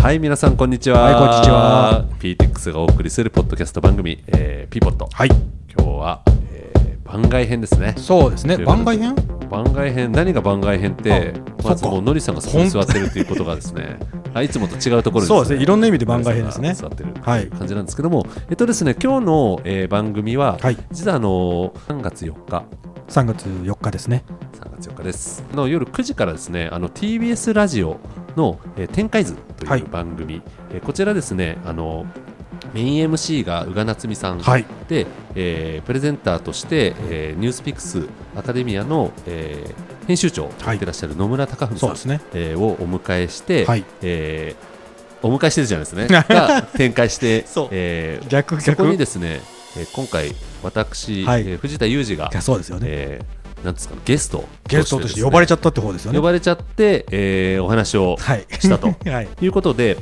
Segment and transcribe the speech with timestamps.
[0.00, 1.02] はい、皆さんこんにちは。
[1.02, 2.04] はいこんにちは。
[2.20, 5.08] PTX がお送りするポッドキャスト番組、えー、ピーポット。
[5.12, 5.28] はい。
[5.28, 7.94] 今日は、えー、番外編ですね。
[7.98, 8.58] そうですね。
[8.58, 9.16] 番外編？
[9.50, 11.34] 番外編、何が番外編って、
[11.64, 13.98] まずもうのりさんがそこに座ってるっていうことがですね、
[14.34, 15.62] あいつもと違うところにそうですね。
[15.62, 16.74] いろんな意味で番外編ですね。
[16.74, 17.12] 座ってる。
[17.20, 17.48] はい。
[17.48, 20.76] 感じなんですけども、えっとですね、今日の、えー番組は、はい。
[20.92, 22.64] 実はあの3月4日、
[23.08, 24.22] 3月4日ですね。
[24.60, 25.44] 3月4日です。
[25.54, 27.98] の夜9時からですねあの TBS ラジオ
[28.38, 29.80] の、えー展開図とはい。
[29.80, 30.40] いう番組、
[30.72, 32.06] えーこちらですねあの
[32.74, 34.64] メイン MC が宇賀なつみさんはい。
[34.88, 42.20] で、えープレゼンターとして、えーニュースピックスアカデミアの、えー編集長をやってらっしゃる野村貴文さん、ね。
[42.32, 43.84] えーをお迎えして、はい。
[44.02, 44.68] えー
[45.20, 46.06] お迎えしてるじゃないですね。
[46.08, 47.68] が展開して そう。
[47.72, 49.40] えー逆そこに逆ですね、
[49.76, 51.42] えー今回私、はい。
[51.42, 52.86] えー藤田裕二がそうですよね。
[52.88, 56.18] えーなんですかねゲストゲストとして呼ばれちゃったって方ですよね。
[56.18, 58.46] 呼ばれちゃって、えーお話をはい。
[58.60, 58.94] したと。
[59.10, 59.28] はい。
[59.40, 59.98] いうことで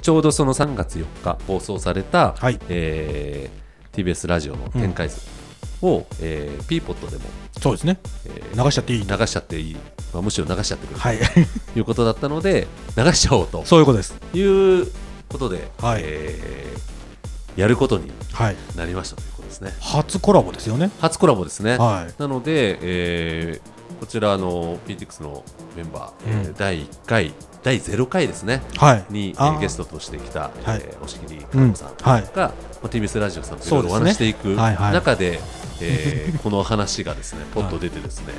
[0.00, 2.58] ちょうどその3月4日放送された、はい。
[2.68, 5.18] えー TBS ラジオの展開図
[5.80, 7.22] を、えー、ピーポットでも、
[7.60, 7.98] そうですね。
[8.26, 9.06] えー流しちゃっていい。
[9.06, 9.76] 流しちゃっていい、
[10.12, 11.18] まあ、むしろ流しちゃってくれはい。
[11.18, 13.64] ということだったので流しちゃおうと。
[13.64, 14.14] そういうことです。
[14.34, 14.86] いう
[15.28, 16.02] ことで、はい。
[16.04, 16.94] えー
[17.56, 18.56] やることにはい。
[18.74, 19.28] なりましたという。
[19.33, 19.72] ことですね。
[19.80, 20.90] 初コラボですよね。
[21.00, 22.14] 初コラボですね、はい。
[22.20, 25.44] なので、えーこちらあの PTX の
[25.76, 26.54] メンバー、えーうん。
[26.54, 28.60] 第1回第0回ですね。
[28.76, 29.04] はい。
[29.08, 30.52] に、ゲストとしてきた、はい。
[30.66, 32.22] えー押切かな子さんが、はい。
[32.34, 32.42] ま
[32.82, 34.92] あ TBS ラジオさんといろいろお話していくはいはい。
[34.92, 35.40] 中で、
[35.80, 38.34] えー この話がですねポッと出てですね、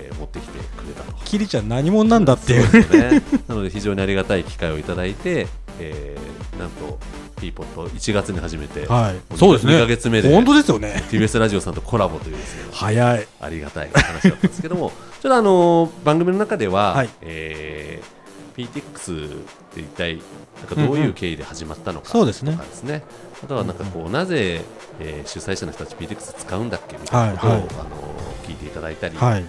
[0.00, 1.12] えー持ってきてくれたと。
[1.24, 2.90] キリちゃん何者なんだっていう。
[3.12, 5.46] ね、なので非常にありがたい機会をいただいて、
[5.78, 6.98] えーなんと
[7.44, 9.36] P ポット1月に始めて、はい。
[9.36, 9.74] そうですね。
[9.74, 11.02] 2ヶ月目で本当ですよね。
[11.10, 13.26] TBS ラジオさんとコラボというですね早い。
[13.40, 17.10] ありがたい話だったんですけども、ちょっとあのー番組の中では、はい。
[17.22, 18.14] えー
[18.56, 19.36] PTX っ
[19.74, 20.16] て一体
[20.58, 22.52] なんかどういう経緯で始まったのかそうですね。
[22.52, 23.02] とかですね、
[23.42, 24.62] あとはなんかこう、なぜ、
[25.00, 27.60] えー主催者の人たち PTX 使うんだっけみたいなことを、はい。
[27.60, 27.68] はい。
[27.70, 29.44] あのー聞いていただいたり、はい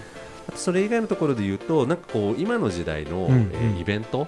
[0.54, 3.50] それ以外のところで言うと、なんかこう今の時代の、うんうん。
[3.52, 4.26] えーイベント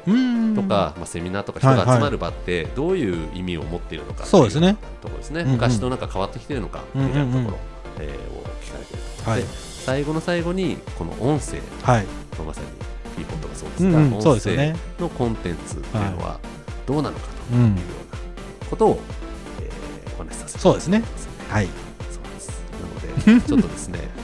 [0.55, 4.77] とか、まあ、セミナーとか人が集まる場ってどういう意味を持っているのかそうですね。
[5.01, 5.53] ところですね、うんうん。
[5.55, 7.55] 昔となんか変わってきてるのかみたいなところ、うんうんうん
[8.01, 8.09] えー
[8.39, 9.41] を聞かれていると、はい。
[9.41, 12.07] で最後の最後にこの音声、はい。
[12.47, 12.67] まさに
[13.17, 16.01] ピーポンとかそうですが、うんうんそう音声のコンテンツってい。
[16.01, 16.39] うのは
[16.87, 17.73] どうなのかとうんいうよ
[18.61, 19.01] うなことを、
[19.63, 20.89] えーお話しさせてそうです。
[20.89, 21.33] ねですね。
[21.49, 21.67] はい。
[21.67, 22.63] そうです。
[23.25, 24.18] なのでちょっとですね、えー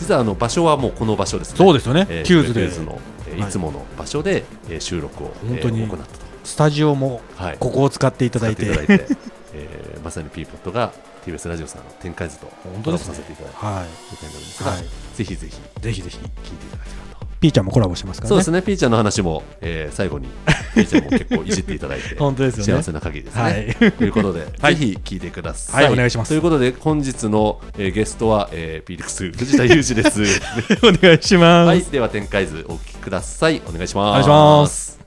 [0.00, 1.56] 実はあの場所はもうこの場所ですね。
[1.58, 2.06] そうですよね。
[2.08, 2.68] えーキューズで。
[2.68, 3.48] キの、えーはい。
[3.48, 6.10] いつもの場所で、えー収録を、本当にえー行ったと。
[6.44, 7.56] スタジオもはい。
[7.60, 8.66] ここを使っていただいて。
[8.66, 9.16] 使っていただいて、
[9.54, 10.92] えーまさにピーポットが
[11.26, 14.80] TBS ラジオさんの展開図と本コラボさせていただいてはいなんですが、はい。
[15.14, 17.02] ぜひぜひいぜひぜひ聞いていただけたら。
[17.04, 17.09] と。
[17.40, 20.28] ピーちゃんもコラボしてますからねそうですね、ピーちゃんの話も、えー最後に
[20.74, 23.42] ピーちゃんも結構いじっていただいて、 本当ですよね幸せな限りですね。
[23.42, 25.84] はいということで、 はいぜひ聞いてください。
[25.84, 30.40] はいお願いしますということで、本日の、えーゲストは、えー、ピーリックス藤田裕二です。
[30.86, 33.60] お願いしますはい、では展開図お聞きください。
[33.66, 34.08] お願いします。
[34.08, 35.00] お願いします。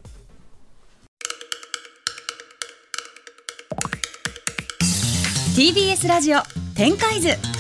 [5.56, 6.40] TBS ラジオ
[6.76, 7.53] 展開図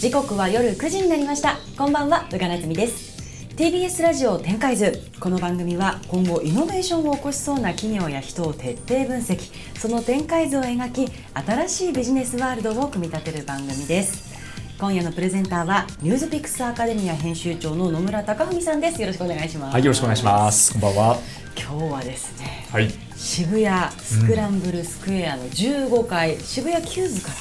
[0.00, 1.58] 時刻は夜9時になりました。
[1.76, 3.22] こんばんは宇賀なつみです。
[3.54, 4.98] TBS ラジオ展開図。
[5.20, 9.52] この番組は今後イノベーションを起こしそうな企業や人を徹底分析。
[9.78, 14.32] その展開図を描き新しいビジネスワールドを組み立てる番組です。
[14.78, 19.02] 今夜のプレゼンターは NewsPicks アカデミア編集長の野村高文さんです。
[19.02, 19.74] よろしくお願いします。
[19.74, 20.72] はい、よろしくお願いします。
[20.72, 21.18] こんばんは。
[21.54, 22.88] 今日はですねはい。
[23.14, 27.34] 渋谷スクランブルスクエアの15階、渋谷 QWS から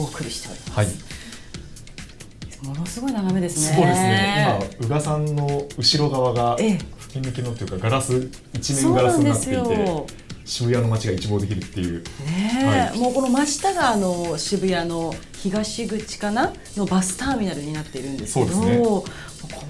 [0.00, 0.86] お送りしております、はい。
[2.62, 4.58] ものすごい眺めですねそうですね。
[4.78, 12.02] 今、宇賀さんの後ろ側がええ吹き抜けのというかガラス一面ガラスになっていよて、渋谷の街が一望できるっていう。
[12.02, 19.04] ねえ、はいもうこの真下があの渋谷の東口かなのバスターミナルになっているんですけどそうですねこ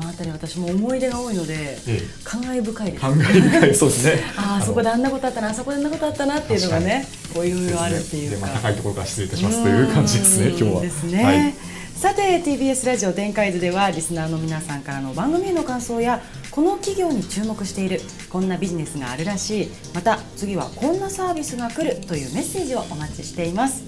[0.00, 4.22] の辺り私も思い出が多いので、え感慨深いです感慨深いそうですね。
[4.36, 10.48] ああそこであんなことあったなあそこであんなことあったなっていうのがねこういろいろあるっていうかでまあ高いところから失礼いたしますという感じですね。
[10.48, 10.80] 今日は。
[10.80, 11.54] ですね、はい。
[11.98, 16.22] さて TBS ラジオ展開図ではリスナーの皆さんからの番組への感想や
[16.52, 18.00] この企業に注目している
[18.30, 19.68] こんなビジネスがあるらしい。
[19.92, 23.82] また次はこんなサービスが来るというメッセージをお待ちしています。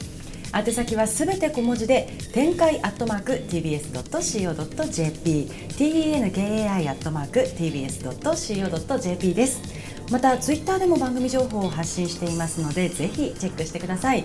[0.53, 5.45] 宛先はすべて小文字で展開アットマーク tbs.co.jp
[5.79, 9.63] tenkai アットマーク tbs.co.jp です。
[10.11, 14.25] またツイッターでも番組情報を発信していますのでぜひチェックしてください。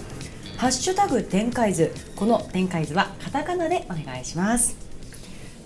[0.57, 1.93] ハッシュタグ展開図。
[2.15, 4.77] この展開図はカタカナでお願いします。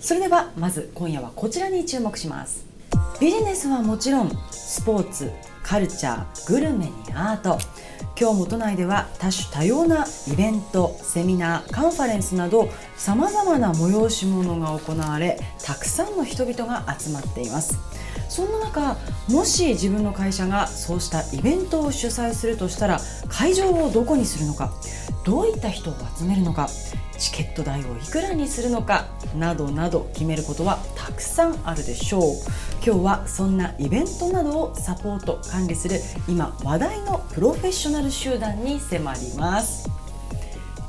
[0.00, 2.66] それではまず今夜はこちらに注目します。
[3.20, 5.30] ビジネスはもちろんスポーツ
[5.62, 7.58] カルチャーグルメにアート。
[8.20, 17.78] 今日も都内では多種多様なイベントセミナーカンファレンスなどさまざまな催し物が行われたくさんの人々が集まっています。
[18.30, 18.96] そんな中
[19.28, 24.72] もし自分の会社がそうしたイベントを主催するとしたら会場をどこにするのか
[25.24, 26.68] どういった人を集めるのか
[27.18, 29.06] チケット代をいくらにするのか
[29.36, 32.22] などなど決めることはたくさんあるでしょう。
[32.82, 39.90] 今日はそんなイベントなどをサポート管理する今話題のプロフェッショナル集団に迫ります。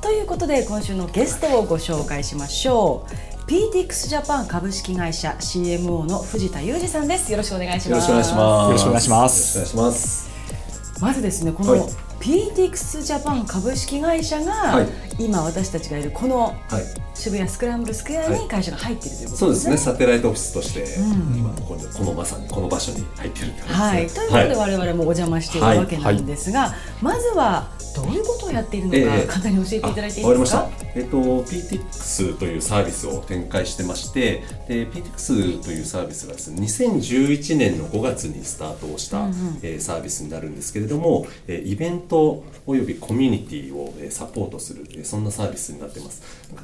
[0.01, 3.30] ということで今週のゲストをご紹介しましょう。
[3.51, 7.29] PTX ジャパン株式会社 CMO の藤田裕二さんです。
[7.33, 7.89] よろしくお願いします。
[7.89, 8.67] よろしくお願いします。
[8.67, 11.01] よろしくお願いします。
[11.01, 14.87] まずですねこの、はい PTX ジャパン株式会社が、はい。
[15.19, 17.01] 今私たちがいるこのはい。
[17.13, 19.71] 渋谷スクランブルスクエアに会社が入っているということそうですね。
[19.73, 19.91] ですね。
[19.93, 21.37] サテライトオフィスとして、うん。
[21.37, 24.21] 今ここにこのまさにこの場所に入ってるってはい、感じで。
[24.21, 24.77] すねということではい。
[24.77, 29.27] 我々もお邪魔しているわけなんですが、まずはどういうことをやっているのか、ええ。
[29.27, 30.99] 簡単に教えていただいていいあわかりまですかした。
[30.99, 39.59] えっ、と PTX というサービスを展開してまして、で PTX というサービスがですね、2011年の5月にスタートをした、うんうん。
[39.61, 46.21] えーサービスになるんですけれども、えーイベントおよびコミュニティを、えーサポートする、えーそんなサービスになっています。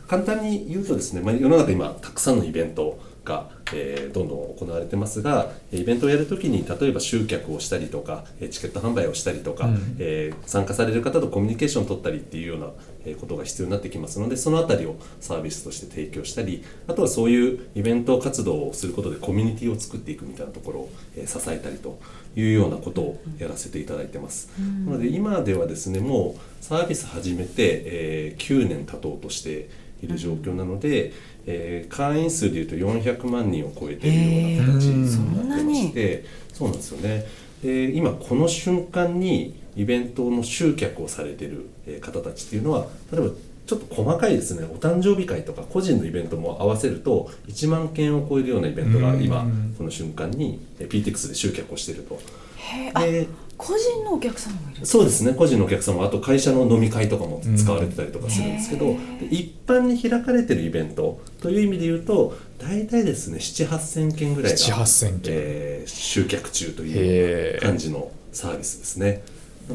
[0.08, 12.68] 簡単に言うとですね、まあ、世の中今たくさんのイベントが、えーどんどん行われてますがイベントをやるときに例えば集客をしたりとかえーチケット販売をしたりとか、えー参加される方とコミュニケーションを取ったりっていうような
[13.06, 22.00] えーことが必要になってきますのでそのあたりをサービスとして提供したりあとはそういうイベント活動をすることでコミュニティを作っていくみたいなところをえー支えたりと
[22.38, 24.50] いうようなことをやらせていただいてます。
[24.86, 29.70] なので今ではですねもうサービス始めて、えー9年経とうとして
[30.04, 31.14] いる状況なので、
[31.48, 37.26] えー会員数でいうと400万人を超えているような形になってまして、そうなんですよね。
[37.64, 43.30] で今この瞬間にイベントの集客をされているえー方たちっていうのは例えば
[43.68, 44.66] ちょっと細かいですね。
[44.66, 49.46] お誕生日会とか個人のイベントも合わせると1万件を超えるようなイベントが今
[49.78, 52.20] この瞬間にえー PTX で集客をしていると。
[52.56, 52.92] へー。
[52.94, 53.28] あで
[53.58, 55.34] 個人のお客様もいるそうですね。
[55.34, 65.34] 個人のお客様あと会社の飲み会とかも使われてたりとかするんですけど、うんで一般に開かれてるイベントという意味で言うと大体ですね7 8千件ぐらいが7 8000件。
[65.36, 69.24] えー集客中という感じのサービスですね。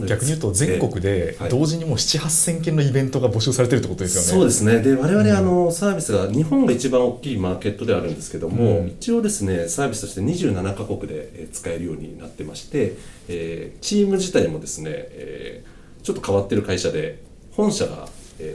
[0.06, 4.28] 逆に言うと全国で同時にもう7、8000件のイベントが募集されてるってことですよね。
[4.28, 4.80] そうですね。
[4.80, 8.88] で我々、あのサービスが日本が一番大きいマーケットではあるんですけども、うん。
[8.88, 12.94] 一応ですねサービスとして27カ国でえー使えるようになってまして、
[13.28, 15.72] えーチーム自体もですね、えー
[16.04, 17.22] ちょっと変わってる会社で
[17.52, 18.08] 本社が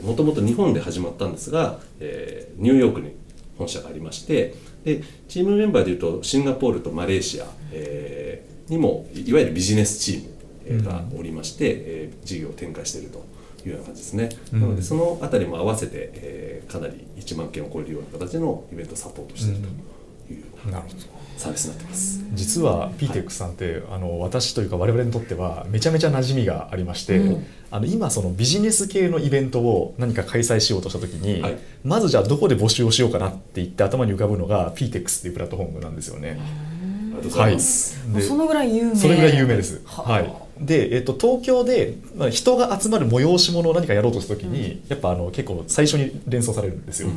[0.04, 3.16] もともと日本で始まったんですが、えーニューヨークに
[3.58, 10.37] 本社がありましてでチームメンバーでいうとシンガポールとマレーシア、えーにもいわゆるビジネスチームえー
[10.84, 13.26] がおりまして、えー事業を展開していると
[13.66, 14.62] いうような感じですね、うん。
[14.62, 19.68] なのでそのあたりも合わせて、えーかなり1万件を超えるような形のイベントをサポートしている
[20.28, 21.18] というようななるほど。
[21.38, 22.26] サービスになってます。
[22.34, 27.46] 実は PTX さんって、あの私というか我々にとってはめちゃめちゃ馴染みがありまして、うん。
[27.70, 31.58] あの今そのビジネス系のイベントを何か開催しようとした時に、はい。
[31.84, 36.40] まずじゃあどこで募集をしようかなって言って頭に浮かぶのが PTX っていうプラットフォームなんですよね。
[36.40, 38.96] ありがとうございそのぐらい有名。
[38.96, 39.82] それぐらい有名です。
[39.86, 40.47] ははい。
[40.60, 47.10] で、えっと、東京で、まあ、人が集まる催し物を何かやろうとしたときに、やっぱあの結構最初に連想されるんですよ。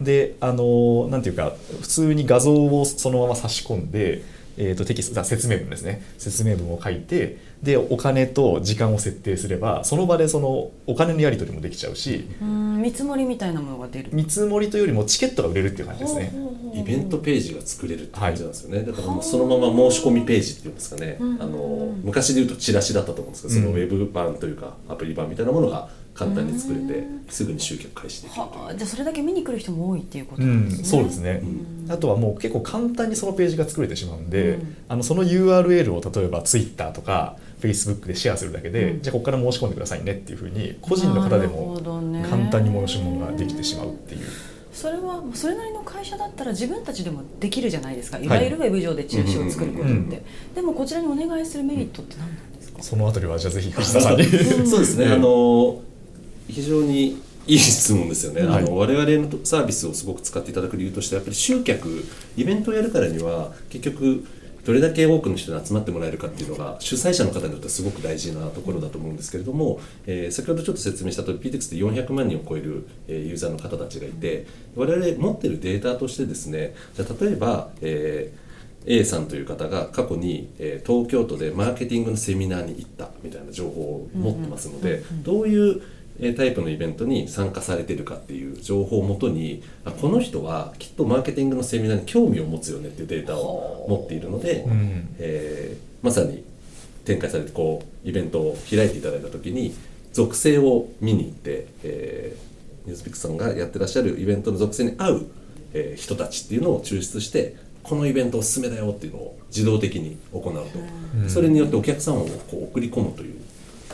[0.00, 4.22] で、あのなんていうか普通に画像をそのまま差し込んで、
[4.56, 6.02] えっとテキストあ説明文ですね。
[6.18, 14.10] 説明文を書いてでお金と時間を設定すればその場でそのお金のやり取りもできちゃうしうん見積もりみたいなものが出る。
[14.12, 16.30] 見積もりというよりもチケットが売れるっていう感じですね。
[16.32, 23.76] ほうほうイベントページが作れるって感じなんですよね、だからもうそのまま申し込みページっていうんですかね、うんあの昔で言うとチラシだったと思うんですけど、そのウうん。
[23.78, 28.62] ェブ版というかアプリ版みたいなものが簡単に作れて、すぐに集客開始できるという。
[28.62, 31.92] はあじゃあそれだけ見に来る人も多いっていうことですね、そうですね、うん。
[31.92, 34.76] あとはもう結構簡単にそのページが作れてしまうんで、うん。
[34.88, 39.02] あのその URL を例えば Twitter とか Facebook でシェアするだけで、うん。
[39.02, 41.80] じゃあここから申し込んでくださいねっていうふうに個人の方でも
[42.28, 44.20] 簡単に申し込むができてしまうっていう。
[44.72, 48.18] それはそれなりの会社だったら自分たちでもできるじゃないですか。
[48.18, 48.28] い。
[48.28, 50.10] わゆるウェブ上でチラシを作ることって、うん
[50.54, 54.16] でもこちらにお願いするメリットって何なんですか、そのあたりはじゃあぜひ藤田さん。
[54.16, 55.80] にそうですね、あの
[56.48, 58.64] 非常にいい質問ですよね、はい。
[58.64, 62.04] あの我々のサービスをすごく使っていただく理由としてやっぱり集客
[62.36, 64.24] イベントをやるからには結局
[64.64, 78.50] どれだけ多くの人に集まってもらえるかっていうのが主催者の方にとってはすごく大事なところだと思うんですけれども、えー先ほどちょっと説明した通り PTX って400万人を超える、えーユーザーの方たちがいて我々持ってるデータとしてですねじゃあ例えば、えー
[78.86, 85.99] A さんという方が過去に、えー東京都でマーケティングのセミナーに行ったみたいな情報を持ってますので、どういうえー
[86.36, 95.14] タイプのイベントに参加されてるかっていう情報をもとにあこの人はきっとマーケティングのセミナーに興味を持つよねっていうデータを持っているので、ん。
[95.18, 96.42] えーまさに
[97.04, 99.74] 展開されてこうイベントを開いていただいた時に
[100.14, 102.50] 属性を見に行って、えー
[102.86, 105.26] ニュースピックさんがやってらっしゃるイベントの属性に合う、
[105.74, 113.40] えー人たちっていうのを抽出してこのイベントおすすめだよっていうのを自動的に行うと、それによってお客さんをこう送り込むという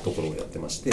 [0.04, 0.90] ところをやってまして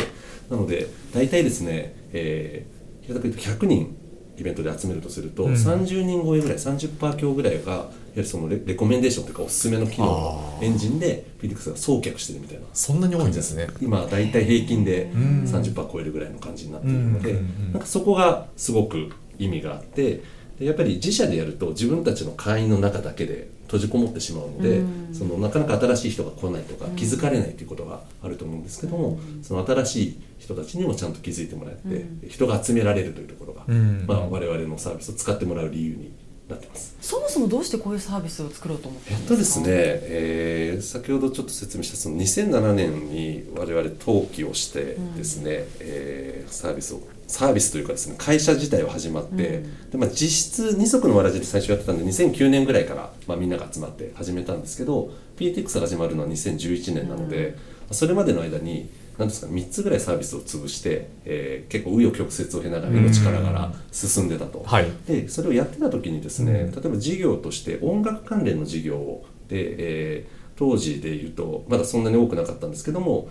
[0.53, 3.97] なので大体ですね、えー、平たく言うと100人
[4.37, 12.65] イベントで集めるとすると、30人超えぐらい30%強ぐらいがいわゆるそのレレコメンデーションというかおすすめの機能のエンジンでフィリックスが送客してるみたいな。
[12.73, 13.67] そんなに多いんですね。
[13.79, 17.33] 今大体平均で30%超えるぐらいの感じになっているので、
[17.73, 20.21] なんかそこがすごく意味があって
[20.59, 24.81] でやっぱり自社でやると自分たちの会員の中だけで閉じこもってしまうので、
[25.13, 34.05] そのなかなか新しい人が来ないとか気づかれないということがあると思うんですけども、その新しい人たちにもちゃんと気づいてもらって、人が集められるというところが、ん。
[34.07, 36.11] まあ、我々のサービスを使ってもらう理由に
[36.47, 36.95] なってます。
[37.01, 39.33] そもそもどうしてこういうサービスを作ろうと思ったえっんですか？
[39.35, 57.57] とですね、えー先ほどちょっと説明したその2007年に我々登記をしてですね、えーサービスをサービスというかですね会社自体は始まって、でまあ、実質二足のわらじで最初やってたんで2009年ぐらいから、まあ、みんなが集まって始めたんですけど PTX が始まるのは2011年なので、
[57.91, 64.63] それまでの間に何ですか3つぐらいサービスを潰して、えー結構紆余曲折を経ながら命からがら進んでたと。
[64.65, 64.87] はい。
[65.07, 73.29] でそれをやってた時にですね、例えば事業として音楽関連の事業で、えー当時で言うとまだそんなに多くなかったんですけども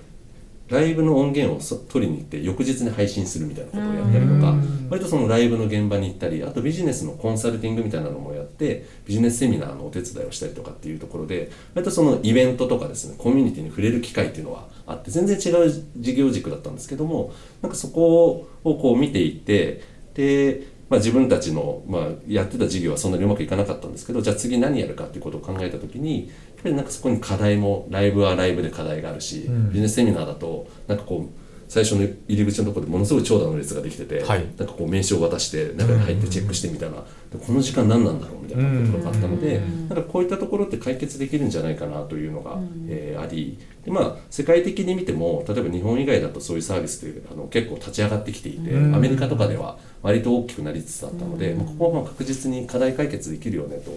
[0.73, 4.55] ライブの音源をそ取りに行って翌日に配信するみたいなことをやったりとか
[4.89, 19.83] 割とそのライブの現場に行ったりあとビジネスのコンサルティングみたいなのもやってビジネスセミナーのお手伝いをしたりとかっていうところで割とそのイベントとかですねコミュニティに触れる機会っていうのはあって全然違う事業軸だったんですけどもなんかそこをこう見ていって
[20.15, 26.31] でまあ、自分たちの、まあ、やってた事業はそんなにうまくいかなかったんですけどじゃあ次何やるかっていうことを考えた時に
[26.63, 34.45] ぱりなんかそこに課題もライブはライブで課題があるし、ビジネスセミナーだとなんかこう最初の入り口のところでものすごい長蛇の列ができてて、はい。
[34.59, 36.97] なんかこう名刺を渡して中に入ってチェックしてみたいな、
[37.31, 38.43] でこの時間何なんだろう？
[38.43, 43.59] みたいなことがあったので、なんかこういったところって解決できるんじゃないかなというのが、えーあり。
[43.87, 53.91] で、まあ、世界的に見ても例えば日本以外だとそういうサービスってあの結構立ち上がってきていて、アメリカとかでは割と大きくなりつつあったので、まあここはまあ確実に課題解決できるよねと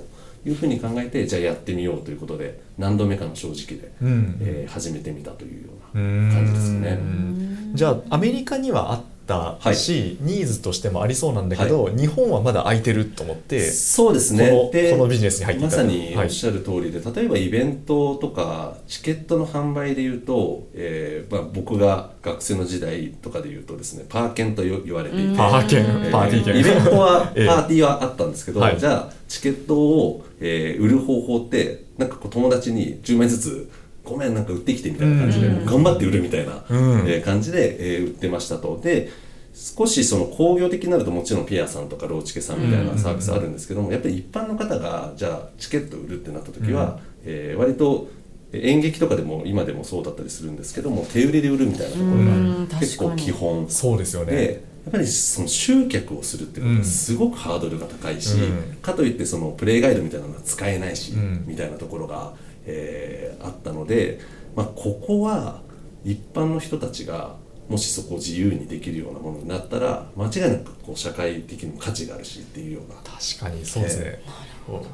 [0.47, 4.37] いうふうに考えてじゃあやってみようということで何度目かの正直で、ん。
[4.41, 6.99] えー始めてみたというような感じですよね。
[7.73, 14.49] じゃあアメリカにはあったし、ニーズとしてもありそうなんだけど、日本はまだ空いてると思ってそうですね。
[14.49, 27.43] このでこのビジネスに入っていまさにおっしゃる通りで、例えばイベントとかチケットの販売でいうと、えーまあ、僕が学生の時代とかでいうとですねパーケンと言われていて、パーケンえーパーティー券イベントは パえ。
[27.43, 28.79] えーティーはあったんですけど、はい。
[28.79, 33.69] じゃあチケットを、えー売る方法ってなんかこう友達に10枚ずつ
[34.05, 36.59] ごめんなんか売ってきてみたいな感じで、もう頑張って売るみたいな、ん。
[37.07, 38.79] えー感じで、えー売ってましたと。
[38.81, 39.09] で
[39.53, 48.09] 少しその工業的になるともちろんピアさんとかローチケさんみたいなサービスあるんですけども、やっぱり一般の方がじゃあチケット売るってなった時は、えー割と
[48.53, 52.67] 演劇とかでも今でもそうだったりするんですけども手売りで売るみたいなところうん。
[52.69, 53.69] が結構基本。
[53.69, 54.31] そうですよね。
[54.31, 58.75] でやっぱりその集客をするってことはすごくハードルが高いし、うん。
[58.81, 61.43] かといってそのプレイガイドみたいなのは使えないし、ん。
[61.47, 62.33] みたいなところが、
[62.65, 64.19] えーあったので、
[64.55, 65.61] まあ、ここは
[66.03, 67.35] 一般の人たちが
[67.69, 72.95] もしそこを自由にできるようなものになったら間違いなくこう社会的にも価値があるしっていうような。
[72.97, 74.21] 確かにそうですね、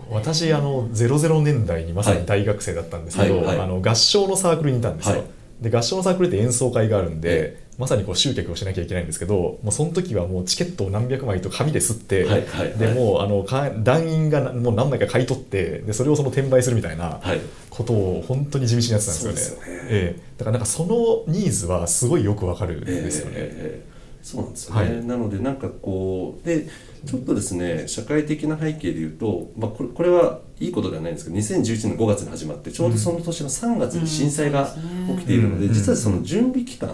[0.09, 3.45] 私あの00年代にまさに大学生だったんですけど、はい。
[3.45, 3.57] はい。
[3.57, 5.25] はいあの合唱のサークルにいたんですよ、はい。
[5.61, 12.77] で合唱のサークルって演奏会があるんで、えまさにこう集客をしなきゃいけないんですけどもうその時はもうチケットを何百枚と紙で吸って、はいはいはい。
[12.77, 17.41] でもうあのか団員がなもう何枚か買い取ってでそれをその転売するみたいなはい。
[17.71, 19.87] ことを本当に地道にやってたんですよね,、そうですよね。
[19.89, 20.21] ええ。
[20.37, 25.05] だからなんかそのニーズはすごいよくわかるんですよね、ええそうなんですよね、はい。
[25.05, 26.67] なのでなんかこうで
[27.05, 34.75] ちょっとですね社会的な背景でいうと、まあ、これこれはいいことではないんですけど2011年5月に始まってちょうどその年の3月に震災が
[35.17, 35.73] 起きているので、うん。
[35.73, 36.89] 実はその準備期間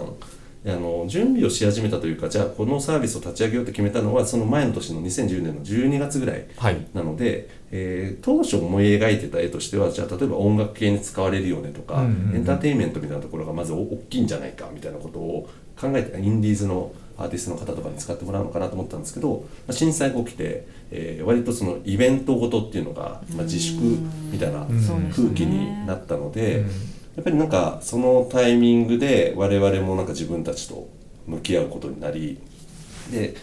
[0.66, 6.86] あの準備をし始めたというかじゃあこのサービスを立ち上げようと決めたのはその前の年の2010年の12月ぐらいはい。
[6.94, 12.36] なので、えー当初思い描いてた絵としてはじゃあ例えば音楽系に使われるよねとか、うんうんうん。
[12.36, 15.48] エンターテインメントみたいなところがまず大きいんじゃないかみたいなことを
[15.80, 23.80] 考えてインディーズのアーティストの方とかに使ってもらうのかなと思ったんですけど、まあ、震災が起きて、えー割とそのイベントごとっていうのが、まあ、自粛
[24.30, 24.60] みたいな
[25.14, 26.64] 空気になったので、
[27.18, 30.88] やっぱりなんかそのタイミングで我々もなんか自分たちと
[31.26, 32.38] 向き合うことになり
[33.10, 33.34] で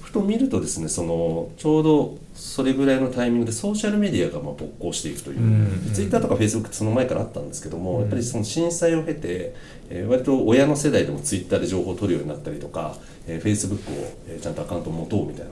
[0.00, 5.92] ふと見るとですねそのちょうどそれぐらいのタイミングでソーシャルメディアがまあ勃興していくという、うん。
[5.94, 9.54] ツイッターとかフェイスブックその前からあったんですけども、やっぱりその震災を経て、
[9.90, 12.96] えー割と親の世代でもツイッターで情報を取るようになったりとか、
[13.28, 13.94] えー、フェイスブックを、
[14.26, 15.46] えーちゃんとアカウントを持とうみたい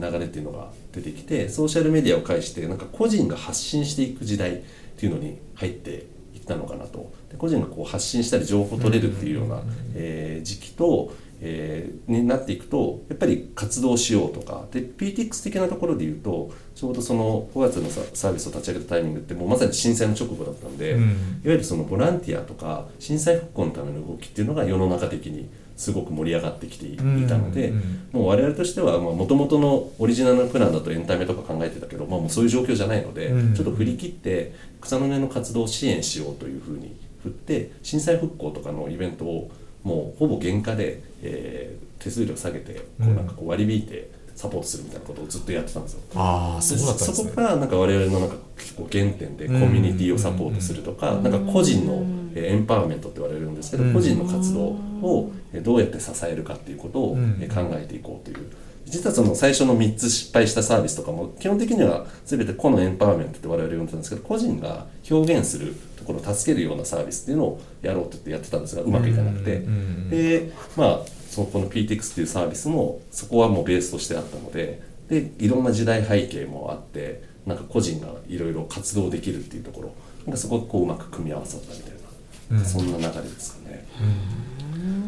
[0.00, 4.62] な流れっていうのが出てきてソーシャルメディアを介してなんか個人が発信していく時代っ
[4.96, 6.06] ていうのに入って
[6.50, 7.12] いったのかなと。
[7.30, 9.62] で個人がこう発信したり情報を取れるっていうような、
[9.94, 21.02] えー時期と、えーになっていくとやっぱり活動しようとかで PTX 的なところで言うとちょうどその5月のさサービスを立ち上げたタイミングってもうまさに震災の直後だったんで、うん。
[21.02, 33.54] いわゆるそのボランティアとか震災復興のための動きっていうのが世の中的にすごく盛り上がってきていたので、うんうんもう我々としてはもともとのオリジナルのプランだとエンタメとか考えてたけど、まあ、もうそういう状況じゃないので、うん。
[33.54, 39.50] ちょっと振り切って草の根の活動を支援しようというふうに振って震災復興とかのイベントを
[39.84, 46.00] もうほぼ原価で、えー手数料下げてこうなんかこう割り引いてサポートするみたいなことをずっとやってたんですよ。
[46.14, 52.02] ああそうだったんですねそこからなんか我々のなんか結構原点でコミュニティをサポートするとか、なんか個人の
[52.34, 57.18] えーエンパワーメントって言われるんですけど、うん個人の活動をえーどうやって支えるかっていうことを考
[57.72, 58.46] えていこうという。
[58.86, 69.62] 実はその最初の3つ失敗したサービスとかも基本的には全て個のエンパワーメントって我々呼んでたんですけど個人が表現するところを助けるようなサービスっていうのをやろうって言ってやってたんですがうまくいかなくて、
[70.10, 79.94] でまあそのこの PTX っていうサービスもそこはもうベースとしてあったのででいろんな時代背景もあってなんか個人がいろいろ活動できるっていうところ
[80.24, 81.92] なんかそこがこううまく組み合わさったみたい
[82.50, 82.64] な、うん。
[82.64, 83.86] そんな流れですかね、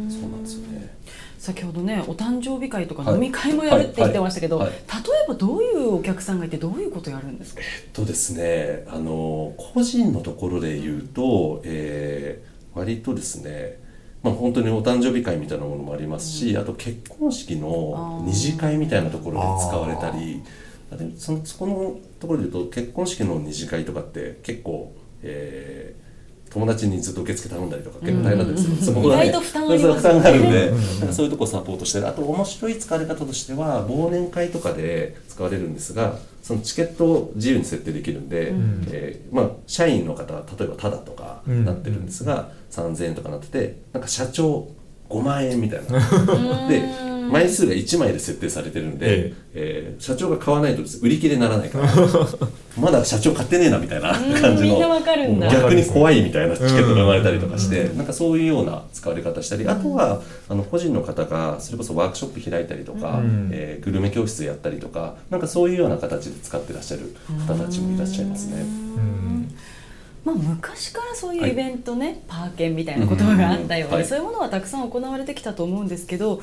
[0.08, 0.61] そうなんですよ。
[0.61, 0.61] ね
[1.42, 3.14] 先ほどねお誕生日会とかはい。
[3.14, 4.70] 飲み会もやるって言ってましたけど、例え
[5.26, 7.60] ばどういうお客さんがいてどういうことやるんですか？
[7.60, 13.82] えっとですねあの個人のところで言うと、えー割とですね
[14.22, 20.42] まあ、本当にお誕生日会みたいなものもありますし、あと結婚式の二次会みたいなところで使われたり
[20.92, 26.01] あでそのそこのところで言うと結婚式の二次会とかって結構、えー
[26.52, 30.20] 友達にずっと受付頼んだりとか結構大変だったりする、そこが、意外と負担ありますよね。
[30.20, 38.52] そう負担があるんで、なんかそういうとこをサポートしてるあと面白い使われ方としては忘年会とかで使われるんですがそのチケットを自由に設定できるんで、
[38.90, 44.68] えーまあ、社員の方は例えばタダとかなってるんですが、3000円とかなっててなんか社長
[45.08, 45.98] 5万円みたいな。
[46.68, 49.94] で枚数が1枚で設定されてるんで、ええ。
[49.98, 51.88] ー社長が買わないと売り切れにならないから
[52.76, 54.78] まだ社長買ってねえなみたいな感じの
[55.50, 63.50] 逆に怖いみたいなチケットが生まれたりとかして、なんかそういうような使われ方したり、あとはあの個人の方がそれこそワークショップ開いたりとか、うん。
[63.52, 67.14] えーグルメ教室やったりとかなんかそういうような形で使ってらっしゃる
[67.46, 68.56] 方たちもいらっしゃいますね。
[68.60, 69.54] うん。
[70.24, 74.04] まあ、昔からそういうイベントね、パーケンみたいな言葉があったように、はい。
[74.04, 76.40] そういうものはたくさん行われてきたと思うんですけど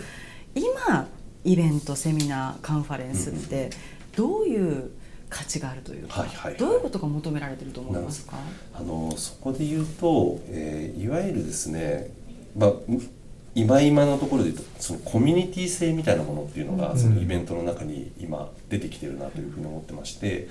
[0.56, 1.08] 今
[1.44, 3.70] イベントセミナーカンファレンスって
[4.16, 4.92] どういう
[5.30, 6.60] 価値があるというか、はいはいはい。
[6.60, 8.36] どういうことが求められてると思いますか？
[8.74, 12.10] あのそこで言うと、えーいわゆるですね、
[12.58, 12.74] まあ、
[13.56, 20.48] 今今のところで言うとそのコミュニティ性みたいなものっていうのが、そのイベントの中に今出てきてるなというふうに思ってまして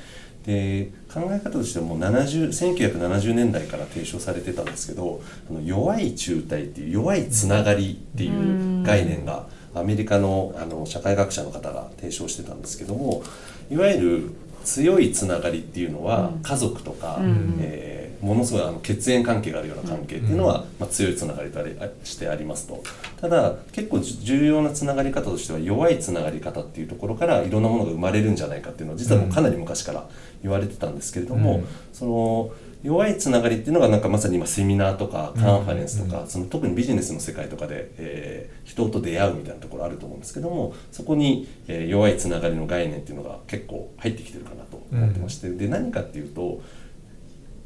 [0.46, 13.22] で考え方としてはもう70 1970年代から提唱されてたんですけどあの弱い中隊っていう弱いつながりっていう概念がアメリカのあの社会学者の方が提唱してたんですけども
[13.70, 14.30] いわゆる
[14.64, 17.18] 強いつながりっていうのは家族とか、
[17.60, 22.82] えーものすごいあの血縁関係があるような関係っていうのは、まあ、強いつながりとありあしてありますと。
[23.20, 30.08] ただ結構じ重要なつながり方としては弱いつながり方っていうところからいろんなものが生まれるんじゃないかっていうのは実はもうかなり昔から
[30.42, 31.66] 言われてたんですけれども、うん。
[31.92, 32.50] その
[32.82, 46.62] 弱いつながりっていうのがなんかまさに今セミナーとかカンファレンスとか、その特にビジネスの世界とかで、えー人と出会うみたいなところあると思うんですけどもそこに、えー弱いつながりの概念っていうのが結構入ってきてるかなと思ってまして、で何かっていうと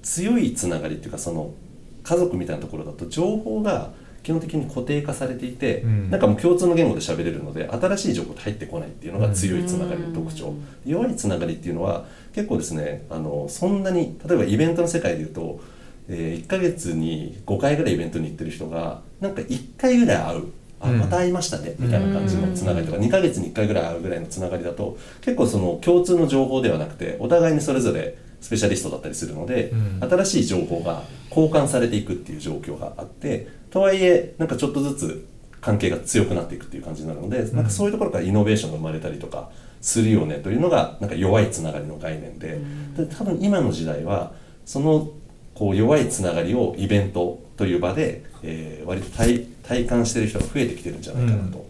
[0.02, 1.52] 強いつながりっていうかその
[2.02, 3.90] 家族みたいなところだと情報が
[4.22, 6.10] 基本的に固定化されていて、うん。
[6.10, 10.54] なんかもう共通の言語で喋れるので新しい情報って入ってこないっていうのが強いつながりの特徴、
[10.86, 15.60] 弱いつながりっていうのは結構ですねあのそんなに例えばイベントの世界でいうと、
[16.08, 20.98] え1ヶ月に5回ぐらいイベントに行ってる人がなんか1回ぐらい会うあうん。
[20.98, 30.00] また会いましたねみたいな感じのつながりとか2ヶ月に1回ぐらい会うぐらいのつながりだと結構その共通の情報ではなくてお互いにそれぞれスペシャリストだったりするので、うん。
[30.02, 35.28] 新しい情報が交換されていくっていう状況があってとはいえなんかちょっとずつ
[35.60, 39.50] 関係が強くなっていくっていう感じになるので、なんかそういうところからイノベーションが生まれたりとか
[39.82, 42.58] するよねというのがなんか弱いつながりの概念で,、
[42.96, 44.32] で多分今の時代は
[44.64, 45.10] その
[45.54, 51.64] こう弱いつながりをイベントという場で、えー割と体体感してる人が増えてきてるんじゃないかなと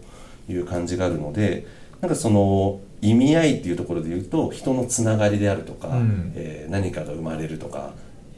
[0.49, 1.67] いう感じがあるので、
[2.01, 6.33] なんかその意味合いっていうところで言うと人のつながりであるとか、うん。
[6.35, 7.93] えー何かが生まれるとか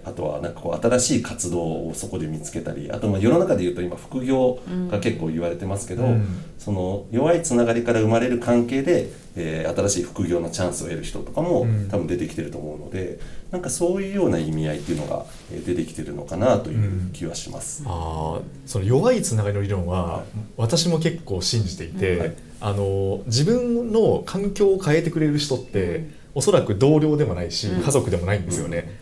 [0.05, 4.59] あとはなんかこう新しい活動をそこで見つけたりあとまあ世の中で言うと今副業
[4.91, 6.25] が結構言われてますけど、うん。
[6.59, 11.89] その弱いつながりから生まれる関係で、えー新しい副業のチャンスを得る人とかもうん。
[11.89, 13.19] 多分出てきてると思うので、
[13.51, 17.83] なんかそういうような意味合いっていうのがえー出てきてるのかなという気はします。
[17.85, 20.23] あーその弱いつながりの理論は
[20.57, 22.33] 私も結構信じていて、はい。
[22.61, 27.83] あの自分の環境を変えてくれる人って、おそらく同僚でもないし、うん。
[27.83, 28.97] 家族でもないんですよね、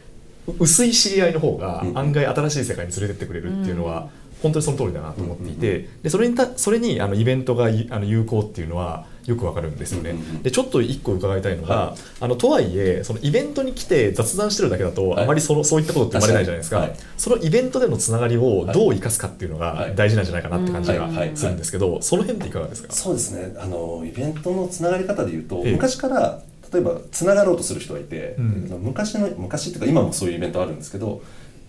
[0.59, 1.97] 薄い知り合いの方がうん。
[1.97, 4.09] 案外新しい世界に連れてってくれるっていうのは、
[4.41, 15.23] 本当にその通りだなと思っていて、でそれにたそれにあのイベントがいあの有効っていうのはよくわかるんですよね、でちょっと一個伺いたいのが、はあのとはいえそのイベントに来て雑談してるだけだと、はい。
[15.23, 19.95] あまりそのそういったことって生まれないじゃないですか、そのイベントでのつながりをどう生かすかっていうのがはい。
[19.95, 23.55] 大事なんじゃないかなって感じがするんですけど、その辺っていかがですか、そうですね。
[23.57, 25.71] あのイベントのつながり方で言うと、ええ。
[25.71, 26.41] 昔から
[26.73, 28.79] 例えばつながろうとする人がいて、うん。
[28.81, 31.21] 昔の昔っていうか今もそういうイベントあるんですけど、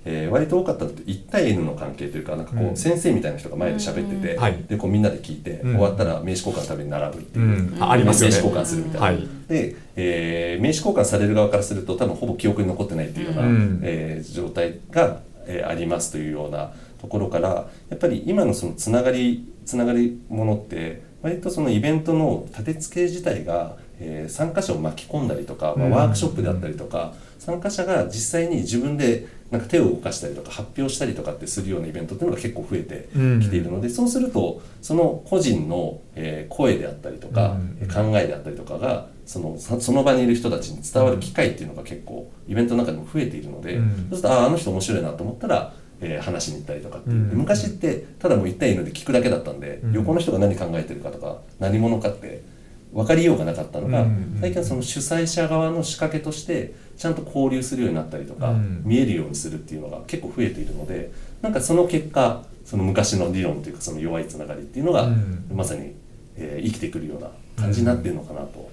[0.06, 2.76] えー割と多かったのって1対 N の関係というかなんかこう、うん。
[2.76, 4.42] 先生みたいな人が前で喋ってて、うん。
[4.42, 4.62] はい。
[4.68, 5.72] でこうみんなで聞いて、うん。
[5.76, 7.44] 終わったら名刺交換のために並ぶっていう。
[7.74, 7.82] うん。
[7.82, 8.36] あありますよね。
[8.36, 9.28] 名刺交換するみたいな、はい。
[9.48, 13.80] で、えー名刺交換される側からすると多分ほぼ記憶に残ってないっていうような、うん。
[13.82, 33.08] えー状態が、えーありますというようなところからやっぱり今のそのつながりつながりものって割とそのイベントの立て付け自体が、えー参加者を巻き込んだりとか、まあうんワークショップであったりとか、参加者が実際に自分でなんか手を動かしたりとか発表したりとかってするようなイベントっていうのが結構増えて
[33.42, 37.88] きているので、そうするとその個人の、えー声であったりとか、うん。
[37.88, 43.90] 考えであったりとかがそのそその場にいる人たちに伝わる機会っていうのが結構イベントの中でも増えているので、うん。
[43.90, 47.30] そうするとあああの人面白いなと思ったら、えー話しに行ったりとかっていう、うん。
[47.30, 49.92] で昔ってただもう1対1で聞くだけだったんで、うん。
[49.92, 52.42] 横の人が何考えてるかとか何者かって
[52.94, 54.38] 分かりようがなかったのが、うん。
[54.40, 58.82] 最近はその主催者側の仕掛けとしてちゃんと交流するようになったりとか、うん。
[58.84, 65.44] 見えるようにするっていうのが結構増えているのでなんかその結果その昔の理論というかその弱いつながりっていうのが、うん。
[65.52, 65.92] まさに、
[66.36, 68.70] えー生きてくるような感じになっているのかなと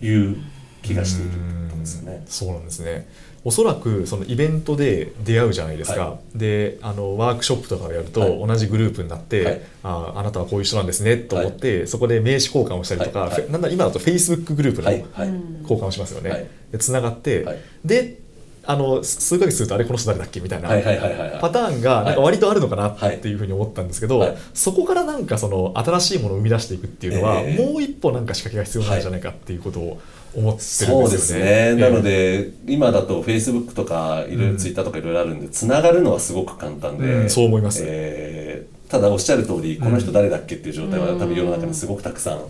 [0.00, 0.36] いう
[0.82, 2.22] 気がしているところですよね。
[2.26, 3.08] そうなんですね
[3.42, 8.46] おそらくそのイベントで出会うじゃないですか、はであのワークショップとかをやるとはい。
[8.46, 9.60] 同じグループになって、はい。
[9.82, 13.30] ああなたはこういう人なんですねと思って、そこで名刺交換をしたりとか、はい。
[13.30, 13.42] はい。
[13.42, 15.04] フェなんだ今だと Facebook グループのはい。
[15.12, 15.28] はい。
[15.62, 16.46] 交換をしますよね、はい。
[16.72, 17.58] でつながって、はい。
[17.84, 18.18] で
[18.62, 20.84] あの数ヶ月するとあれこの人誰だっけみたいな、はい。
[20.84, 20.98] はい。
[20.98, 21.10] はい。
[21.10, 21.30] はい。
[21.30, 21.40] はい。
[21.40, 24.36] パターンがなんか割とあるのかなはいっていうふうに思ったんですけど、はい。
[24.52, 27.66] そこからなんかその新しいものを生み出していくっていうのは、ええ。
[27.66, 30.00] もう一歩なんか仕掛けが必要なんじゃないかっていうことを
[30.34, 30.60] 思って。
[30.60, 31.80] そうですね、ええ。
[31.80, 37.30] なので今だと Facebook とかいろいろ Twitter とかいろいろあるんでつながるのはすごく簡単で、うん。
[37.30, 37.82] そう思います。
[37.84, 42.42] えーただおっしゃる通りこの人誰だっけっていう状態は多分世の中にすごくたくさん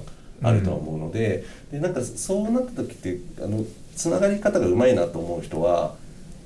[0.42, 3.62] あるとは思うので,、でなんかそうなった時ってあの
[3.94, 5.96] つながり方がうまいなと思う人は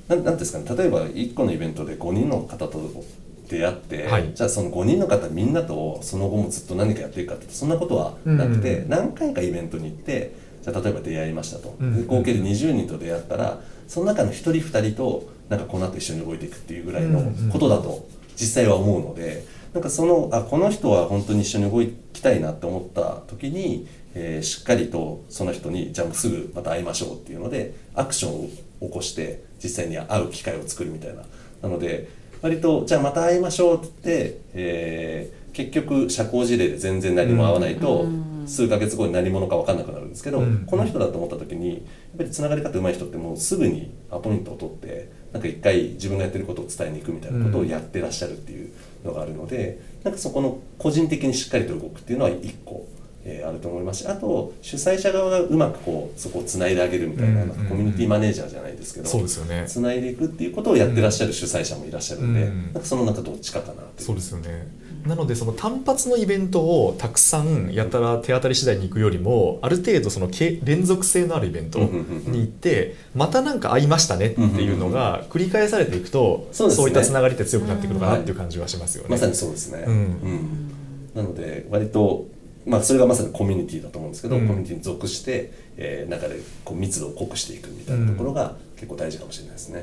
[0.09, 0.77] なんなんていうんですかね。
[0.77, 3.05] 例えば1個のイベントで5人の方と
[3.49, 4.33] 出会って、はい。
[4.35, 8.89] じゃあその5人の方みんなとその後もずっと何かやっていくかってそんなことはなくて、うん。
[8.91, 10.35] 何回かイベントに行って
[10.65, 17.21] じゃあ例えば出会いましたと、うんで合計で20人と出会ったらその中の1人2人となんかこの後一緒に動いていくっていうぐらいの
[17.53, 28.49] ことだと実際は思うのでなんかそのあこの人は本当に一緒に動きたいなって思った時に、えーしっかりとその人にじゃあすぐまた会いましょうっていうのでアクションを
[28.81, 31.25] 起こして実際に会う機会を作るみたいな。
[31.63, 32.09] なので
[32.41, 38.07] 割とじゃあまた会いましょうって言って、えー結局社交辞令で全然何も会わないと、
[38.47, 40.67] 数ヶ月後に何者か分かんなくなるんですけど、うん。
[40.67, 41.81] この人だと思った時にやっ
[42.19, 48.71] ぱりつながり方上手い人ってもうすぐにアポイントを取ってなんか一回自分がやってることを伝えに行くみたいなことをやってらっしゃるっていう
[49.05, 52.87] のがあるので、なんかそこの個人的にしっかりと動くっていうのは一個、
[53.25, 57.49] えーあると思いますしあと主催者側がうまくこうそこをつないであげるみたいな,、うん。
[57.49, 59.65] なんかコミュニティマネージャーじゃないですけど、そうですよね。
[59.67, 62.63] つないでいくっていうことをやってらっしゃる主催者もいらっしゃるんで、うん。
[62.65, 64.69] なんかその中どっちかかなそうですよね
[65.07, 79.11] なのでその単発のイベントをたくさんやたら手当たり次第に行くよりもある程度そのけ連続性のあるイベントに行ってまたなんか会いましたねっていうのが繰り返されていくとそういったつながりって強くなっていくのかなっていう感じはしますよね。
[79.11, 79.95] まさにそうですね、うん。
[79.95, 80.71] うん。
[81.15, 82.27] なので割と、
[82.67, 84.49] まあ、それがまさにコミュニティだと思うんですけど、うん。
[84.49, 89.83] コミュニティに属して、えー中でこう密度を濃くしていくみたいなところが結結構大事かもしれないですね。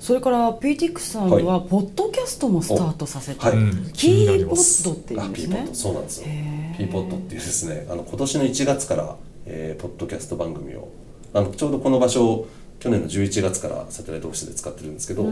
[0.00, 3.56] それから PTX さんはポッドキャストもスタートさせて、はい。
[3.56, 5.68] うんキーポッドっていあうんですね。
[5.72, 6.26] そうなんですよ。
[6.28, 6.92] へー。
[6.92, 10.88] ポッドっていうですねあの今年の1月から、えーポッドキャスト番組を
[11.34, 12.48] あのちょうどこの場所を
[12.80, 15.30] 去年の11月からサテライトオフィスで使ってるんですけど、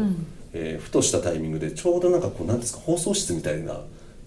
[0.53, 3.81] えーふとしたタイミングでちょうどなんかこうなんですか放送室みたいな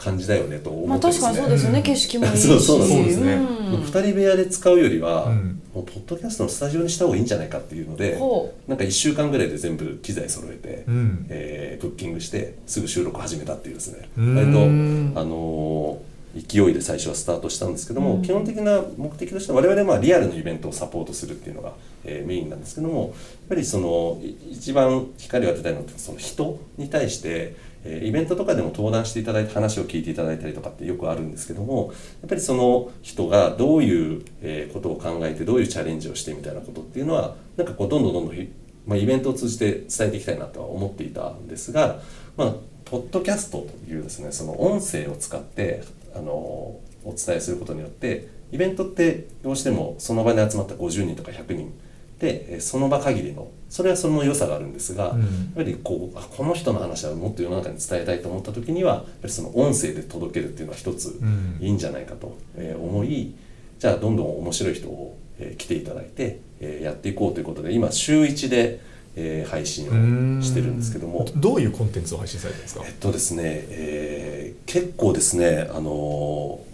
[0.04, 2.48] 感じだよねと思まあってですね、確かにそうですよね、景色もいいし。
[2.48, 3.46] そうそうなんですそうですねん
[3.84, 5.62] 2人部屋で使うよりは、うん。
[5.74, 11.26] もうポッドキャストのスタジオにした方がいいんじゃないかっていうのでほなんか1週間ぐらいで全部機材揃えて、うん。
[11.30, 14.10] えーブッキングしてすぐ収録始めたっていうですね。
[14.18, 14.36] うーん。
[14.36, 21.74] 割と、あのー勢いで最初はスタートしたんですけども、基本的な目的としては我々はまあリアルのイベントをサポートするっていうのが、
[22.06, 23.12] えーメインなんですけどもやっ
[23.50, 38.48] ぱりそのい一番光を当てたいのってその人に対して、えイベントとかでも登壇していただいて話を聞いていただいたりとかってよくあるんですけどもやっぱりその人がどういう、えことを考えてどういうチャレンジをしてみたいなことっていうのはなんかこうどんどんどんどん
[38.86, 42.02] まあ、イベントを通じて伝えていきたいなとは思っていたんですが、
[42.36, 42.54] まあ、
[42.86, 45.84] ポッドキャストというですねその音声を使って
[46.16, 51.74] あのお伝えすることによってイベントってどうしてもその場に集まった50人とか100人
[52.24, 55.22] でえーその場限りのそれはその良さがあるんですが、うん。
[55.22, 61.58] やっぱりこうあこの人の話はもっと世の中に伝えたいと思った時にはやっぱりその音声で届けるっていうのは一つん。
[61.60, 63.34] いいんじゃないかとえー思い
[63.80, 68.80] じゃあどんどん面白い人をえー来ていただいてえーやっていこうということで今週1で
[69.16, 71.28] えー配信をしてるんですけども。
[71.36, 72.84] どういうコンテンツを配信されてるんですか？
[72.86, 76.73] えっとですね、えー結構ですね、あのー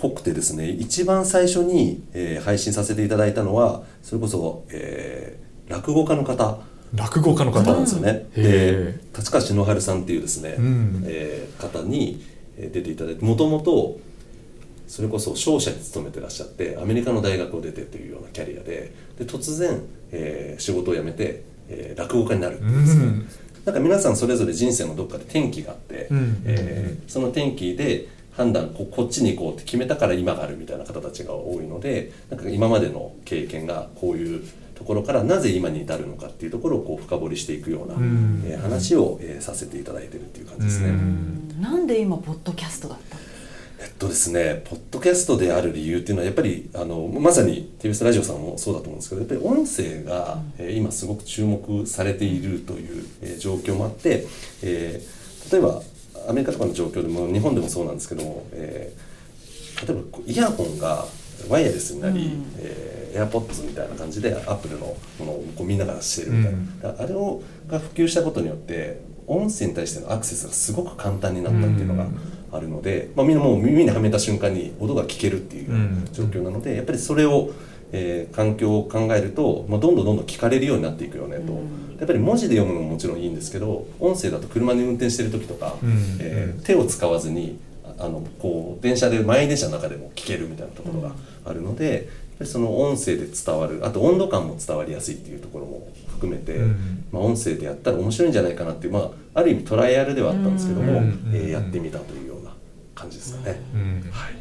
[0.00, 6.58] 濃くてですね、一番最初に、えー配信させていただいたのは、それこそ、えー落語家の方。
[6.94, 7.60] 落語家の方。
[7.62, 8.26] 方なんですよね。
[8.34, 11.02] へでー、立川篠春さんっていうですね、うん。
[11.06, 12.24] えー方に
[12.58, 13.98] えー出ていただいて、もともと、
[14.88, 23.28] それこそ商社に勤めてらっしゃってアメリカの大学を出てというようなキャリアでで突然、えー仕事を辞めて、えー落語家になるっですね、うん。
[23.64, 26.42] なんか皆さんそれぞれ人生のどっかで転機があって、うん。
[26.46, 34.42] えーその転機で判断ここっちに行こうって決めたから今があるみたいな方たちが多いのでなんか今までの経験がこういう
[34.74, 38.42] ところからなぜ今に至るのかっていうところをこう深掘りしていくような、ん。
[38.46, 40.88] えー話を、えーさせていただいてるっていう感じですね。
[40.88, 41.60] うん。
[41.60, 43.22] なんで今ポッドキャストだったの？
[43.82, 54.26] えっとですね、ポッドキャストである理由っていうのはやっぱりあのまさに TBS ラジオさんもそうだと思うんですけどやっぱり音声が、えー今すごく注目されているという、えー状況もあって、
[54.62, 55.82] えー例えば
[56.28, 59.10] アメリカとかの状況でも日本でもそうなんですけども、えー
[59.86, 61.04] 例えばイヤホンが
[61.48, 66.58] ワイヤレスになり、えー、AirPods みたいな感じでアップルのものをこうみんながしてるみたいな、
[66.90, 67.00] うん。
[67.02, 72.08] あれをが普及したことによって音声に対してのアクセスがすごく簡単になったっていうのが
[72.52, 76.08] あるので、まあ、みんなもう耳にはめた瞬間に音が聞けるっていううん。
[76.12, 77.50] 状況なのでやっぱりそれを、
[77.92, 81.52] えー環境を考えると、まあ、どんどんどんどん聞かれるようになっていくよねと、
[81.98, 85.90] やっぱり文字で読むのももちろんいいんですけど音声だと車で運転してる時とか、うん。
[86.20, 87.58] えー手を使わずに
[87.98, 91.12] ああのこう電車で満員電車の中でも聞けるみたいなところが
[91.44, 92.02] あるので、やっ
[92.38, 97.04] ぱりその音声で伝わるあと温度感も伝わりやすいっていうところも含めて、うん。
[97.12, 101.30] まあ、音声でやったら面白いんじゃないかなっていう、まあ、ある意味トライアルではあったんですけども、うん。
[101.34, 102.52] えーやってみたというような
[102.94, 103.60] 感じですかね。
[103.74, 104.10] うん。
[104.10, 104.39] はい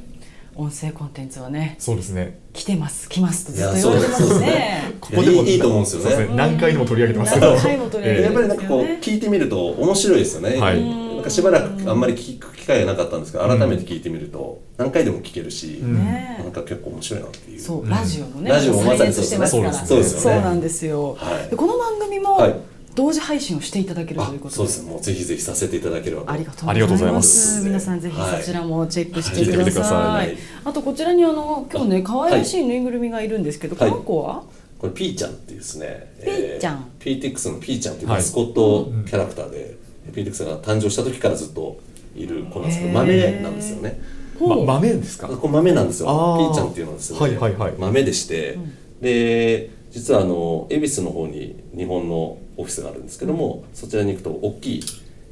[0.56, 2.40] 音声コンテンツはねそうですね。
[2.54, 4.94] 来てます来ますとずっといや言われてますそうですね。
[5.00, 6.28] ここでもいやいと思うんですよね。
[6.28, 7.54] そう何回でも取り上げてますけど。
[7.54, 10.84] 何回も取り上げてやっぱりなんかこう聞いてみると面白いですよね、はい。
[10.84, 17.60] なんかしばらくあんまり聞く機会がなかったんですけど改めて聞いてみると何回でも聞けるし、なんか結構面白いなっていう。
[17.60, 19.74] そう、うんラジオのね、ラジオもまさに再現してますから。
[19.74, 20.20] そうですね。
[20.20, 21.50] そうですよねなんですよ、はい。
[21.50, 22.56] でこの番組もはい
[22.96, 24.84] 同時配信をしていただけるあということで、そうです。
[24.84, 26.32] もうぜひぜひさせていただければと。
[26.32, 27.60] ありがとうありがとうございまます。
[27.62, 29.54] す皆さんぜひはいそちらもチェックしてはいください,、聞い。
[29.54, 30.38] てみてください。
[30.66, 33.92] あとこちらにあの今日ね可愛らしいぬいぐるみがいるんですけど、はい。
[33.92, 34.44] この子は？
[34.80, 36.14] これピーちゃんっていうですね。
[36.24, 36.92] ピーちゃん。
[37.00, 39.78] えー、PTX のピーちゃんっていうマスコットキャラクターで、
[40.12, 41.80] PTX が誕生した時からずっと
[42.16, 44.02] いる子なんですけど豆なんですよね。
[44.40, 45.28] 豆ですか？
[45.28, 46.08] これ豆なんですよ。
[46.08, 47.74] ピーちゃんっていうのはですね、はいはいはい。
[47.78, 48.58] 豆でして、
[49.02, 54.84] で実はあの恵比寿の方に日本のオフィスがあるんですけども、そちらに行くと大きい、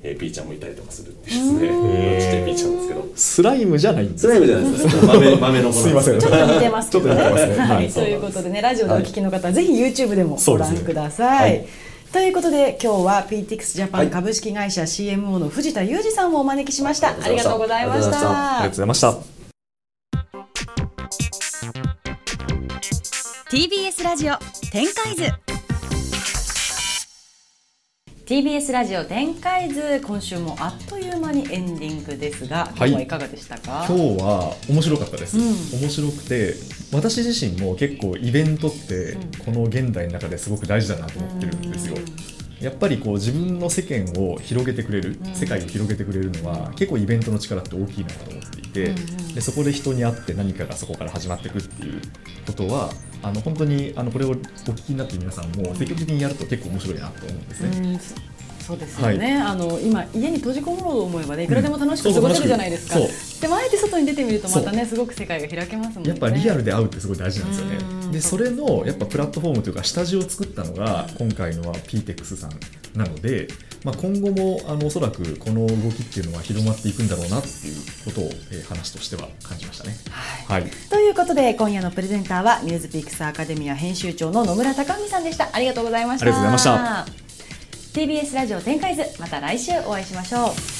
[0.04, 4.22] えーピーちゃんもいたりとかするっていうですねちっちゃいピーちゃんですけどスライムじゃないんです。
[4.22, 6.20] スライムじゃないですか 豆豆の子すいません。
[6.20, 7.16] ちょっと似てますけどね。
[7.16, 7.58] ちょっと似てますね。
[7.58, 7.88] は、はい。
[7.88, 11.52] いということでね、ラジオでお聞きの方は、ぜひ YouTube でもご覧ください。
[11.52, 11.66] はい。
[12.13, 14.10] ということで今日は PTX ジャパンはい。
[14.10, 17.10] 株式会社 CMO の藤田裕二さんをお招きしました。
[17.10, 18.12] あありがとうごございました。
[18.12, 18.30] ざいました。
[18.30, 19.18] ありがとうございました。
[23.50, 24.36] TBS ラジオ
[24.72, 25.57] 展開図
[28.28, 35.80] TBS ラジオ展開図今週もあっという間にエンディングですが今日はいかがでしたか、今日は面白かったです、うん。
[35.80, 36.54] 面白くて
[36.92, 39.32] 私自身も結構イベントってうん。
[39.46, 41.96] この現代の中ですごく大事だなと思ってるんですよ、
[42.62, 45.36] やっぱりこう自分の世間を広げてくれる、うん。
[45.36, 48.93] 世界を広げてくれるのは結構イベントの力って大きいなと思っていて、
[49.34, 52.02] でそこで人に会って何かがそこから始まっていくっていう
[52.46, 52.89] ことは
[53.22, 58.00] あの本当にあのこれをお聞きになって皆さんも積極的にやると結構面白いなと思うんですね。
[58.73, 63.08] うんそうですよね、あの今家に閉じこもろうと思えばねいくらでも楽しくうん過ごせるじゃないですか、そう
[63.41, 66.10] でもあえて外に出てみるとまたねすごく世界が開けますもんね。
[66.10, 68.01] やっぱリアルで会うってすごい大事なんですようん。
[68.08, 68.13] ね。
[68.13, 72.51] でそれのやっぱプラットフォームというか下地を作ったのが今回のは PTEX さん
[72.97, 73.47] なので、
[73.84, 77.75] まあ、今後もあのおそらくこの動きっていうのは広まっていくんだろうなっていう
[78.06, 79.95] ことを、えー話としては感じましたね。
[80.47, 85.49] はい、ということで今夜のプレゼンターはニュースピックスアカデミア編集長の野村貴美さんでした。
[85.53, 86.25] ありがとうございました。
[86.25, 87.27] ありがとうございました
[87.97, 90.77] TBS ラジオ展開図また来週お会いしましょう。